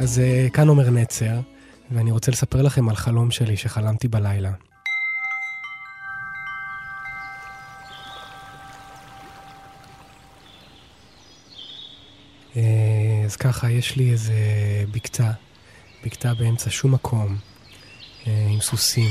[0.00, 1.40] אז uh, כאן אומר נצר,
[1.90, 4.52] ואני רוצה לספר לכם על חלום שלי שחלמתי בלילה.
[12.56, 14.34] אה, אז ככה, יש לי איזה
[14.90, 15.32] בקתה,
[16.04, 17.36] בקתה באמצע שום מקום,
[18.26, 19.10] אה, עם סוסים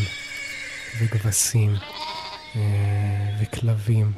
[1.02, 1.76] וכבשים
[2.56, 4.14] אה, וכלבים.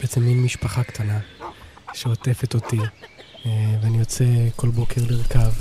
[0.00, 1.20] בעצם מין משפחה קטנה
[1.94, 2.80] שעוטפת אותי,
[3.44, 4.24] ואני יוצא
[4.56, 5.52] כל בוקר לרכב,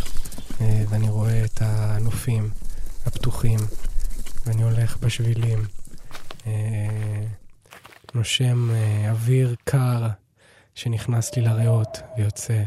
[0.59, 2.49] ואני רואה את הנופים
[3.05, 3.59] הפתוחים,
[4.45, 5.65] ואני הולך בשבילים,
[8.13, 8.69] נושם
[9.09, 10.07] אוויר קר.
[10.75, 12.63] שנכנס לי לריאות ויוצא.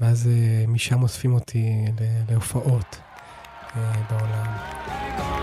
[0.00, 1.84] ואז אה, משם אוספים אותי
[2.28, 2.98] להופעות
[3.76, 5.35] אה, בעולם.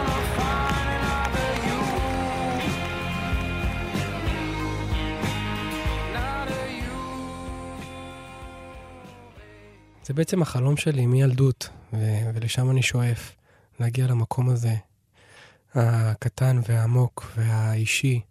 [10.06, 11.70] זה בעצם החלום שלי מילדות,
[12.34, 13.36] ולשם אני שואף,
[13.80, 14.76] להגיע למקום הזה,
[15.76, 18.22] הקטן והעמוק והאישי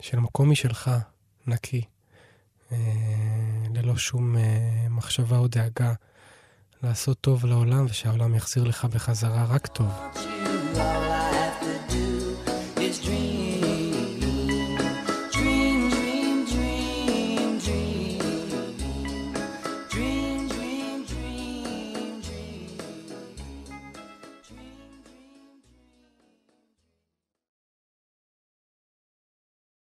[0.00, 0.90] של מקום משלך,
[1.46, 1.82] נקי,
[2.72, 2.78] אה,
[3.74, 4.42] ללא שום אה,
[4.90, 5.92] מחשבה או דאגה,
[6.82, 9.92] לעשות טוב לעולם ושהעולם יחזיר לך בחזרה רק טוב.
[13.04, 13.31] You